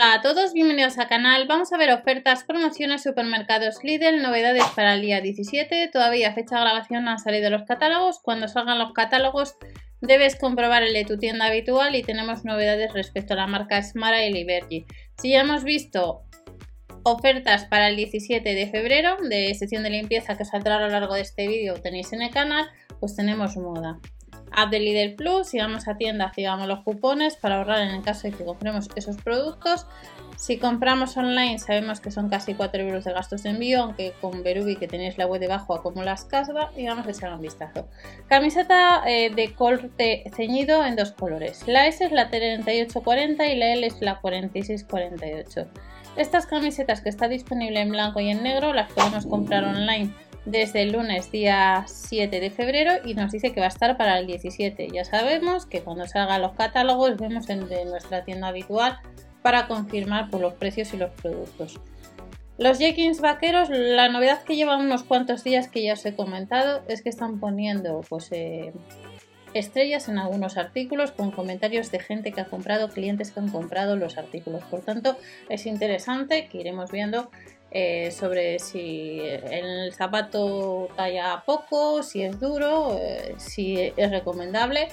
Hola 0.00 0.14
a 0.14 0.22
todos, 0.22 0.52
bienvenidos 0.52 0.96
al 0.98 1.08
canal. 1.08 1.48
Vamos 1.48 1.72
a 1.72 1.76
ver 1.76 1.90
ofertas, 1.90 2.44
promociones, 2.44 3.02
supermercados 3.02 3.82
Lidl, 3.82 4.22
novedades 4.22 4.62
para 4.76 4.94
el 4.94 5.00
día 5.00 5.20
17. 5.20 5.88
Todavía 5.92 6.32
fecha 6.34 6.54
de 6.54 6.60
grabación 6.60 7.02
no 7.02 7.10
han 7.10 7.18
salido 7.18 7.50
los 7.50 7.64
catálogos. 7.64 8.20
Cuando 8.22 8.46
salgan 8.46 8.78
los 8.78 8.92
catálogos 8.92 9.56
debes 10.00 10.36
comprobar 10.36 10.84
el 10.84 10.92
de 10.92 11.04
tu 11.04 11.18
tienda 11.18 11.46
habitual 11.46 11.96
y 11.96 12.04
tenemos 12.04 12.44
novedades 12.44 12.92
respecto 12.92 13.34
a 13.34 13.38
la 13.38 13.48
marca 13.48 13.82
Smara 13.82 14.24
y 14.24 14.32
Liberty. 14.32 14.86
Si 15.20 15.30
ya 15.30 15.40
hemos 15.40 15.64
visto 15.64 16.22
ofertas 17.02 17.64
para 17.64 17.88
el 17.88 17.96
17 17.96 18.54
de 18.54 18.68
febrero 18.68 19.16
de 19.28 19.52
sesión 19.54 19.82
de 19.82 19.90
limpieza 19.90 20.36
que 20.36 20.44
os 20.44 20.50
saldrá 20.50 20.76
a 20.76 20.80
lo 20.80 20.90
largo 20.90 21.14
de 21.14 21.22
este 21.22 21.48
vídeo 21.48 21.74
tenéis 21.74 22.12
en 22.12 22.22
el 22.22 22.30
canal, 22.30 22.70
pues 23.00 23.16
tenemos 23.16 23.56
moda 23.56 23.98
app 24.52 24.70
de 24.70 24.80
Lidl 24.80 25.14
Plus, 25.14 25.48
si 25.48 25.58
vamos 25.58 25.88
a 25.88 25.96
tienda 25.96 26.26
activamos 26.26 26.66
los 26.66 26.80
cupones 26.80 27.36
para 27.36 27.56
ahorrar 27.56 27.80
en 27.80 27.90
el 27.90 28.02
caso 28.02 28.28
de 28.28 28.32
que 28.32 28.44
compremos 28.44 28.88
esos 28.96 29.16
productos. 29.16 29.86
Si 30.36 30.56
compramos 30.58 31.16
online 31.16 31.58
sabemos 31.58 32.00
que 32.00 32.12
son 32.12 32.28
casi 32.28 32.54
4 32.54 32.82
euros 32.82 33.04
de 33.04 33.12
gastos 33.12 33.42
de 33.42 33.50
envío, 33.50 33.82
aunque 33.82 34.12
con 34.20 34.44
Berubi 34.44 34.76
que 34.76 34.86
tenéis 34.86 35.18
la 35.18 35.26
web 35.26 35.40
debajo 35.40 35.74
acumulas 35.74 36.24
casva 36.24 36.70
y 36.76 36.86
vamos 36.86 37.06
a 37.06 37.10
echar 37.10 37.32
un 37.32 37.40
vistazo. 37.40 37.88
Camiseta 38.28 39.02
eh, 39.06 39.30
de 39.30 39.52
corte 39.52 40.30
ceñido 40.36 40.84
en 40.84 40.94
dos 40.94 41.10
colores. 41.12 41.66
La 41.66 41.88
S 41.88 42.04
es 42.04 42.12
la 42.12 42.30
3840 42.30 43.46
y 43.46 43.56
la 43.56 43.72
L 43.72 43.86
es 43.86 44.00
la 44.00 44.20
4648. 44.20 45.66
Estas 46.16 46.46
camisetas 46.46 47.00
que 47.00 47.08
está 47.08 47.28
disponible 47.28 47.80
en 47.80 47.90
blanco 47.90 48.20
y 48.20 48.30
en 48.30 48.42
negro 48.42 48.72
las 48.72 48.92
podemos 48.92 49.26
comprar 49.26 49.64
online 49.64 50.12
desde 50.50 50.82
el 50.82 50.92
lunes 50.92 51.30
día 51.30 51.84
7 51.86 52.40
de 52.40 52.50
febrero 52.50 52.92
y 53.04 53.14
nos 53.14 53.32
dice 53.32 53.52
que 53.52 53.60
va 53.60 53.66
a 53.66 53.70
estar 53.70 53.96
para 53.98 54.18
el 54.18 54.26
17. 54.26 54.88
Ya 54.92 55.04
sabemos 55.04 55.66
que 55.66 55.82
cuando 55.82 56.06
salgan 56.06 56.40
los 56.40 56.52
catálogos 56.52 57.16
vemos 57.18 57.48
en 57.50 57.68
nuestra 57.88 58.24
tienda 58.24 58.48
habitual 58.48 58.98
para 59.42 59.66
confirmar 59.66 60.30
por 60.30 60.40
los 60.40 60.54
precios 60.54 60.92
y 60.94 60.96
los 60.96 61.10
productos. 61.10 61.78
Los 62.56 62.78
jeggings 62.78 63.20
vaqueros, 63.20 63.68
la 63.70 64.08
novedad 64.08 64.42
que 64.42 64.56
llevan 64.56 64.80
unos 64.80 65.04
cuantos 65.04 65.44
días 65.44 65.68
que 65.68 65.82
ya 65.82 65.92
os 65.92 66.04
he 66.06 66.16
comentado 66.16 66.82
es 66.88 67.02
que 67.02 67.08
están 67.08 67.38
poniendo 67.38 68.00
pues, 68.08 68.32
eh, 68.32 68.72
estrellas 69.54 70.08
en 70.08 70.18
algunos 70.18 70.56
artículos 70.56 71.12
con 71.12 71.30
comentarios 71.30 71.90
de 71.92 72.00
gente 72.00 72.32
que 72.32 72.40
ha 72.40 72.46
comprado, 72.46 72.88
clientes 72.88 73.30
que 73.30 73.40
han 73.40 73.50
comprado 73.50 73.96
los 73.96 74.18
artículos. 74.18 74.64
Por 74.64 74.80
tanto, 74.80 75.16
es 75.48 75.66
interesante 75.66 76.48
que 76.48 76.58
iremos 76.58 76.90
viendo 76.90 77.30
eh, 77.70 78.10
sobre 78.10 78.58
si 78.58 79.20
el 79.20 79.92
zapato 79.92 80.88
talla 80.96 81.42
poco, 81.44 82.02
si 82.02 82.22
es 82.22 82.40
duro, 82.40 82.98
eh, 82.98 83.34
si 83.36 83.92
es 83.96 84.10
recomendable. 84.10 84.88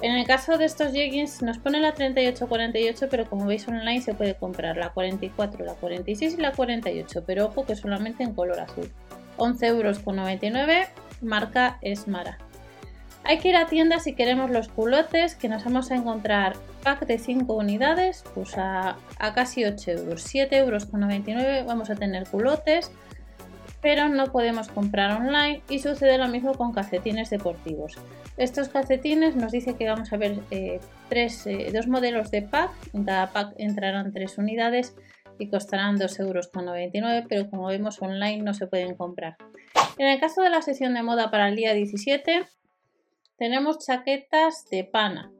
En 0.00 0.12
el 0.12 0.26
caso 0.26 0.58
de 0.58 0.64
estos 0.64 0.92
jeggings 0.92 1.42
nos 1.42 1.58
pone 1.58 1.80
la 1.80 1.94
38-48, 1.94 3.08
pero 3.10 3.28
como 3.28 3.46
veis 3.46 3.66
online 3.66 4.00
se 4.00 4.14
puede 4.14 4.34
comprar 4.36 4.76
la 4.76 4.90
44, 4.90 5.64
la 5.64 5.74
46 5.74 6.34
y 6.34 6.40
la 6.40 6.52
48, 6.52 7.24
pero 7.26 7.46
ojo 7.46 7.66
que 7.66 7.74
solamente 7.74 8.22
en 8.22 8.32
color 8.32 8.60
azul. 8.60 8.90
11 9.36 9.66
euros 9.66 9.98
con 9.98 10.16
99, 10.16 10.88
marca 11.20 11.78
Esmara. 11.82 12.38
Hay 13.28 13.40
que 13.40 13.50
ir 13.50 13.56
a 13.56 13.66
tienda 13.66 13.98
si 13.98 14.14
queremos 14.14 14.50
los 14.50 14.68
culotes, 14.68 15.34
que 15.34 15.50
nos 15.50 15.62
vamos 15.62 15.90
a 15.90 15.96
encontrar 15.96 16.56
pack 16.82 17.04
de 17.04 17.18
5 17.18 17.52
unidades, 17.52 18.24
pues 18.34 18.56
a, 18.56 18.96
casi 19.34 19.66
8 19.66 19.90
euros. 19.90 20.22
7 20.22 20.56
euros 20.56 20.86
con 20.86 21.00
99 21.00 21.62
vamos 21.66 21.90
a 21.90 21.94
tener 21.94 22.26
culotes, 22.26 22.90
pero 23.82 24.08
no 24.08 24.32
podemos 24.32 24.68
comprar 24.68 25.20
online 25.20 25.60
y 25.68 25.80
sucede 25.80 26.16
lo 26.16 26.28
mismo 26.28 26.54
con 26.54 26.72
calcetines 26.72 27.28
deportivos. 27.28 27.98
Estos 28.38 28.70
calcetines 28.70 29.36
nos 29.36 29.52
dice 29.52 29.74
que 29.74 29.86
vamos 29.86 30.10
a 30.14 30.16
ver 30.16 30.38
eh, 30.50 30.80
tres, 31.10 31.46
eh, 31.46 31.70
dos 31.70 31.86
modelos 31.86 32.30
de 32.30 32.40
pack, 32.40 32.70
en 32.94 33.04
cada 33.04 33.30
pack 33.30 33.52
entrarán 33.58 34.10
3 34.10 34.38
unidades 34.38 34.96
y 35.38 35.50
costarán 35.50 35.96
2 35.98 36.18
euros 36.20 36.48
con 36.48 36.64
99, 36.64 37.26
pero 37.28 37.50
como 37.50 37.66
vemos 37.66 38.00
online 38.00 38.38
no 38.38 38.54
se 38.54 38.66
pueden 38.66 38.94
comprar. 38.94 39.36
En 39.98 40.06
el 40.06 40.18
caso 40.18 40.40
de 40.40 40.48
la 40.48 40.62
sesión 40.62 40.94
de 40.94 41.02
moda 41.02 41.30
para 41.30 41.48
el 41.48 41.56
día 41.56 41.74
17, 41.74 42.46
tenemos 43.38 43.78
chaquetas 43.78 44.64
de 44.70 44.84
pana. 44.84 45.32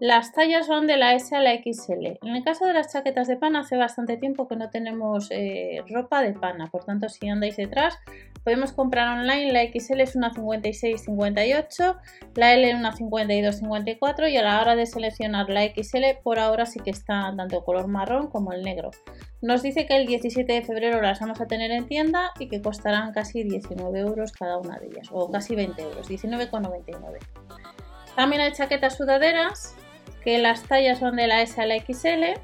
Las 0.00 0.32
tallas 0.32 0.68
van 0.68 0.86
de 0.86 0.96
la 0.96 1.14
S 1.14 1.34
a 1.34 1.40
la 1.40 1.54
XL. 1.54 2.18
En 2.22 2.36
el 2.36 2.44
caso 2.44 2.66
de 2.66 2.72
las 2.72 2.92
chaquetas 2.92 3.26
de 3.26 3.36
pana, 3.36 3.60
hace 3.60 3.76
bastante 3.76 4.16
tiempo 4.16 4.46
que 4.46 4.54
no 4.54 4.70
tenemos 4.70 5.26
eh, 5.32 5.82
ropa 5.88 6.22
de 6.22 6.34
pana. 6.34 6.68
Por 6.70 6.84
tanto, 6.84 7.08
si 7.08 7.28
andáis 7.28 7.56
detrás, 7.56 7.98
podemos 8.44 8.70
comprar 8.70 9.18
online. 9.18 9.52
La 9.52 9.62
XL 9.64 10.00
es 10.00 10.14
una 10.14 10.30
56-58, 10.32 11.96
la 12.36 12.54
L 12.54 12.76
una 12.76 12.92
52-54 12.92 14.30
y 14.30 14.36
a 14.36 14.42
la 14.42 14.60
hora 14.60 14.76
de 14.76 14.86
seleccionar 14.86 15.50
la 15.50 15.64
XL, 15.64 16.22
por 16.22 16.38
ahora 16.38 16.64
sí 16.64 16.78
que 16.78 16.90
está 16.90 17.34
tanto 17.36 17.64
color 17.64 17.88
marrón 17.88 18.28
como 18.28 18.52
el 18.52 18.62
negro. 18.62 18.92
Nos 19.42 19.62
dice 19.62 19.86
que 19.86 19.96
el 19.96 20.06
17 20.06 20.52
de 20.52 20.62
febrero 20.62 21.02
las 21.02 21.18
vamos 21.18 21.40
a 21.40 21.48
tener 21.48 21.72
en 21.72 21.86
tienda 21.86 22.30
y 22.38 22.48
que 22.48 22.62
costarán 22.62 23.12
casi 23.12 23.42
19 23.42 23.98
euros 23.98 24.30
cada 24.30 24.58
una 24.58 24.78
de 24.78 24.86
ellas, 24.86 25.08
o 25.10 25.28
casi 25.28 25.56
20 25.56 25.82
euros, 25.82 26.08
19,99. 26.08 27.18
También 28.18 28.42
hay 28.42 28.50
chaquetas 28.50 28.96
sudaderas 28.96 29.76
que 30.24 30.38
las 30.38 30.64
tallas 30.64 30.98
son 30.98 31.14
de 31.14 31.28
la 31.28 31.40
S 31.40 31.62
a 31.62 31.66
la 31.66 31.76
XL. 31.76 32.36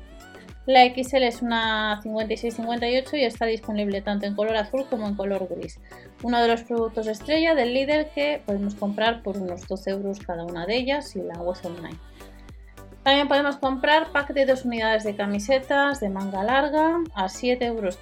La 0.67 0.85
XL 0.85 1.25
es 1.25 1.43
una 1.43 2.01
56-58 2.01 3.19
y 3.19 3.25
está 3.25 3.47
disponible 3.47 4.01
tanto 4.01 4.25
en 4.25 4.37
color 4.37 4.55
azul 4.55 4.87
como 4.89 5.09
en 5.09 5.17
color 5.17 5.49
gris. 5.51 5.81
Uno 6.23 6.41
de 6.41 6.47
los 6.47 6.63
productos 6.63 7.09
estrella 7.09 7.57
del 7.57 7.75
líder 7.75 8.11
que 8.15 8.41
podemos 8.47 8.77
comprar 8.77 9.25
por 9.25 9.37
unos 9.37 9.67
12 9.67 9.91
euros 9.91 10.21
cada 10.21 10.45
una 10.45 10.65
de 10.65 10.77
ellas 10.77 11.17
y 11.17 11.23
la 11.23 11.41
web 11.43 11.57
online. 11.65 11.99
También 13.05 13.29
podemos 13.29 13.59
comprar 13.59 14.13
pack 14.13 14.33
de 14.33 14.47
dos 14.47 14.65
unidades 14.65 15.05
de 15.05 15.15
camisetas 15.15 16.01
de 16.01 16.09
manga 16.09 16.43
larga 16.43 17.01
a 17.15 17.27
7,99 17.27 17.63
euros 17.67 17.99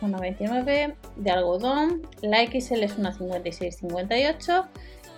de 1.17 1.31
algodón. 1.33 2.03
La 2.23 2.39
XL 2.47 2.85
es 2.85 2.97
una 2.97 3.13
56-58 3.13 4.69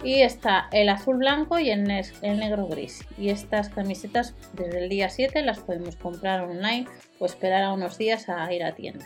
y 0.02 0.22
está 0.22 0.68
el 0.72 0.88
azul 0.88 1.18
blanco 1.18 1.58
y 1.58 1.68
el, 1.68 1.84
negro 1.84 2.66
gris. 2.66 3.06
Y 3.18 3.28
estas 3.28 3.68
camisetas 3.68 4.34
desde 4.54 4.84
el 4.84 4.88
día 4.88 5.10
7 5.10 5.42
las 5.42 5.58
podemos 5.58 5.96
comprar 5.96 6.40
online 6.40 6.86
o 7.18 7.26
esperar 7.26 7.62
a 7.62 7.74
unos 7.74 7.98
días 7.98 8.30
a 8.30 8.50
ir 8.54 8.64
a 8.64 8.74
tienda. 8.74 9.04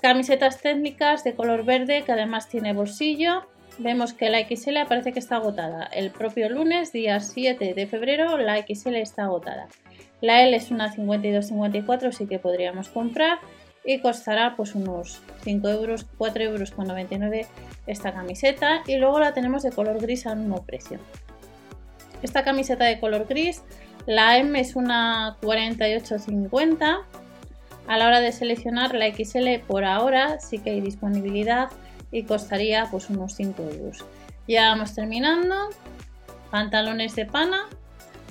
Camisetas 0.00 0.60
técnicas 0.62 1.24
de 1.24 1.34
color 1.34 1.64
verde 1.64 2.04
que 2.04 2.12
además 2.12 2.48
tiene 2.48 2.72
bolsillo. 2.72 3.48
Vemos 3.78 4.12
que 4.12 4.28
la 4.28 4.40
XL 4.40 4.76
parece 4.88 5.12
que 5.12 5.20
está 5.20 5.36
agotada. 5.36 5.84
El 5.84 6.10
propio 6.10 6.48
lunes, 6.48 6.92
día 6.92 7.20
7 7.20 7.74
de 7.74 7.86
febrero, 7.86 8.36
la 8.36 8.56
XL 8.58 8.96
está 8.96 9.24
agotada. 9.24 9.68
La 10.20 10.42
L 10.42 10.56
es 10.56 10.72
una 10.72 10.92
52-54, 10.92 12.10
sí 12.10 12.26
que 12.26 12.40
podríamos 12.40 12.88
comprar 12.88 13.38
y 13.84 14.00
costará 14.00 14.56
pues 14.56 14.74
unos 14.74 15.22
5 15.44 15.68
euros, 15.68 16.06
4 16.18 16.42
euros 16.42 16.72
con 16.72 16.88
99 16.88 17.46
esta 17.86 18.12
camiseta 18.12 18.82
y 18.84 18.96
luego 18.96 19.20
la 19.20 19.32
tenemos 19.32 19.62
de 19.62 19.70
color 19.70 20.00
gris 20.00 20.26
al 20.26 20.38
mismo 20.38 20.64
precio. 20.64 20.98
Esta 22.20 22.42
camiseta 22.42 22.84
de 22.84 22.98
color 22.98 23.26
gris, 23.28 23.62
la 24.06 24.38
M 24.38 24.58
es 24.58 24.74
una 24.74 25.36
48,50. 25.40 26.98
A 27.86 27.96
la 27.96 28.06
hora 28.06 28.20
de 28.20 28.32
seleccionar 28.32 28.92
la 28.94 29.06
XL 29.06 29.60
por 29.66 29.84
ahora 29.84 30.40
sí 30.40 30.58
que 30.58 30.70
hay 30.70 30.80
disponibilidad 30.80 31.68
y 32.10 32.24
costaría 32.24 32.86
pues 32.90 33.10
unos 33.10 33.34
5 33.34 33.62
euros. 33.62 34.04
Ya 34.46 34.70
vamos 34.70 34.94
terminando. 34.94 35.54
Pantalones 36.50 37.14
de 37.16 37.26
pana. 37.26 37.68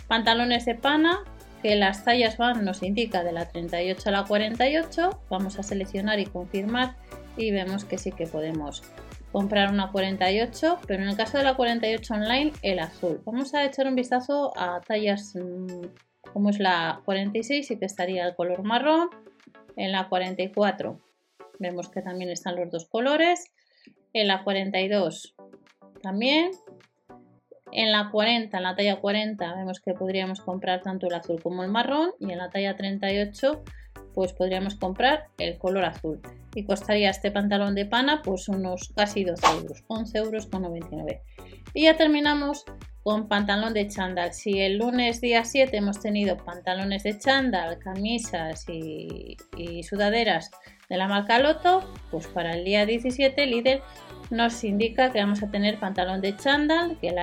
Pantalones 0.07 0.65
de 0.65 0.75
pana 0.75 1.19
que 1.61 1.75
las 1.75 2.03
tallas 2.03 2.37
van, 2.37 2.63
nos 2.63 2.83
indica 2.83 3.23
de 3.23 3.31
la 3.31 3.47
38 3.47 4.09
a 4.09 4.11
la 4.11 4.23
48. 4.25 5.21
Vamos 5.29 5.59
a 5.59 5.63
seleccionar 5.63 6.19
y 6.19 6.25
confirmar 6.25 6.95
y 7.35 7.51
vemos 7.51 7.85
que 7.85 7.97
sí 7.97 8.11
que 8.11 8.27
podemos 8.27 8.83
comprar 9.31 9.71
una 9.71 9.91
48, 9.91 10.79
pero 10.87 11.03
en 11.03 11.09
el 11.09 11.15
caso 11.15 11.37
de 11.37 11.43
la 11.43 11.55
48 11.55 12.13
online, 12.13 12.53
el 12.61 12.79
azul. 12.79 13.21
Vamos 13.25 13.53
a 13.53 13.65
echar 13.65 13.87
un 13.87 13.95
vistazo 13.95 14.53
a 14.57 14.81
tallas 14.81 15.35
mm, 15.35 15.85
como 16.33 16.49
es 16.49 16.59
la 16.59 17.01
46 17.05 17.71
y 17.71 17.77
que 17.77 17.85
estaría 17.85 18.25
el 18.25 18.35
color 18.35 18.63
marrón. 18.63 19.09
En 19.75 19.91
la 19.91 20.09
44 20.09 20.99
vemos 21.59 21.89
que 21.89 22.01
también 22.01 22.31
están 22.31 22.55
los 22.55 22.71
dos 22.71 22.87
colores. 22.87 23.45
En 24.13 24.27
la 24.27 24.43
42 24.43 25.35
también. 26.01 26.51
En 27.71 27.91
la 27.91 28.09
40, 28.11 28.55
en 28.55 28.63
la 28.63 28.75
talla 28.75 28.99
40, 29.01 29.55
vemos 29.55 29.81
que 29.81 29.93
podríamos 29.93 30.39
comprar 30.39 30.81
tanto 30.81 31.07
el 31.07 31.13
azul 31.13 31.41
como 31.41 31.63
el 31.63 31.69
marrón 31.69 32.11
y 32.19 32.31
en 32.31 32.37
la 32.37 32.49
talla 32.49 32.75
38 32.77 33.63
pues 34.13 34.33
podríamos 34.33 34.75
comprar 34.75 35.27
el 35.37 35.59
color 35.59 35.85
azul 35.85 36.21
y 36.55 36.63
costaría 36.63 37.11
este 37.11 37.29
pantalón 37.29 37.75
de 37.75 37.85
pana 37.85 38.21
pues 38.23 38.49
unos 38.49 38.91
casi 38.95 39.23
12 39.23 39.45
euros, 39.57 39.83
11 39.87 40.17
euros 40.17 40.47
con 40.47 40.63
99. 40.63 41.21
Y 41.75 41.83
ya 41.83 41.97
terminamos 41.97 42.65
con 43.03 43.27
pantalón 43.27 43.73
de 43.73 43.87
chándal. 43.87 44.33
Si 44.33 44.59
el 44.59 44.79
lunes 44.79 45.21
día 45.21 45.43
7 45.43 45.77
hemos 45.77 45.99
tenido 45.99 46.35
pantalones 46.37 47.03
de 47.03 47.19
chándal, 47.19 47.77
camisas 47.77 48.65
y, 48.67 49.37
y 49.55 49.83
sudaderas 49.83 50.49
de 50.89 50.97
la 50.97 51.07
marca 51.07 51.39
Loto, 51.39 51.83
pues 52.11 52.27
para 52.27 52.53
el 52.53 52.63
día 52.63 52.85
17 52.85 53.45
Lidl 53.45 53.81
nos 54.29 54.63
indica 54.63 55.11
que 55.11 55.19
vamos 55.19 55.43
a 55.43 55.51
tener 55.51 55.79
pantalón 55.79 56.21
de 56.21 56.35
chándal, 56.35 56.97
que 56.99 57.13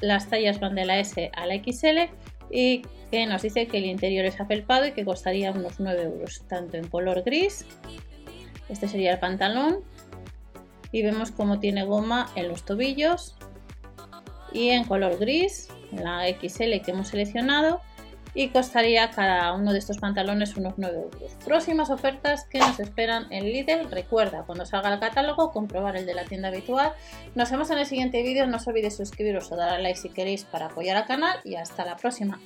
las 0.00 0.28
tallas 0.28 0.60
van 0.60 0.74
de 0.74 0.84
la 0.84 0.98
S 0.98 1.30
a 1.34 1.46
la 1.46 1.54
XL 1.54 2.12
y 2.50 2.82
que 3.10 3.26
nos 3.26 3.42
dice 3.42 3.66
que 3.66 3.78
el 3.78 3.86
interior 3.86 4.24
es 4.24 4.40
afelpado 4.40 4.86
y 4.86 4.92
que 4.92 5.04
costaría 5.04 5.50
unos 5.50 5.80
9 5.80 6.02
euros, 6.02 6.42
tanto 6.48 6.76
en 6.76 6.86
color 6.88 7.22
gris, 7.22 7.64
este 8.68 8.86
sería 8.86 9.12
el 9.12 9.18
pantalón, 9.18 9.78
y 10.92 11.02
vemos 11.02 11.30
cómo 11.30 11.58
tiene 11.58 11.84
goma 11.84 12.30
en 12.34 12.48
los 12.48 12.64
tobillos, 12.64 13.34
y 14.52 14.70
en 14.70 14.84
color 14.84 15.18
gris, 15.18 15.68
la 15.92 16.26
XL 16.28 16.80
que 16.84 16.90
hemos 16.90 17.08
seleccionado, 17.08 17.80
y 18.34 18.48
costaría 18.48 19.10
cada 19.10 19.52
uno 19.54 19.72
de 19.72 19.78
estos 19.78 19.98
pantalones 19.98 20.56
unos 20.56 20.74
9 20.76 20.96
euros. 20.96 21.36
Próximas 21.44 21.90
ofertas 21.90 22.44
que 22.44 22.58
nos 22.58 22.78
esperan 22.80 23.26
en 23.32 23.44
Lidl. 23.44 23.90
Recuerda, 23.90 24.44
cuando 24.44 24.66
salga 24.66 24.92
el 24.92 25.00
catálogo, 25.00 25.50
comprobar 25.50 25.96
el 25.96 26.06
de 26.06 26.14
la 26.14 26.24
tienda 26.24 26.48
habitual. 26.48 26.92
Nos 27.34 27.50
vemos 27.50 27.70
en 27.70 27.78
el 27.78 27.86
siguiente 27.86 28.22
vídeo. 28.22 28.46
No 28.46 28.56
os 28.56 28.66
olvidéis 28.66 28.96
suscribiros 28.96 29.50
o 29.52 29.56
dar 29.56 29.70
a 29.70 29.78
like 29.78 29.98
si 29.98 30.10
queréis 30.10 30.44
para 30.44 30.66
apoyar 30.66 30.96
al 30.96 31.06
canal 31.06 31.38
y 31.44 31.56
hasta 31.56 31.84
la 31.84 31.96
próxima. 31.96 32.40